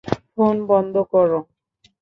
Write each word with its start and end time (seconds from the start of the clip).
Phone 0.33 0.55
বন্ধ 0.69 0.95
কর। 1.11 1.29